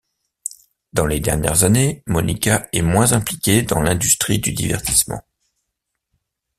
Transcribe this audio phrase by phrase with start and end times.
[0.93, 5.21] Dans les dernières années, Monica est moins impliqué dans l'industrie du divertissement.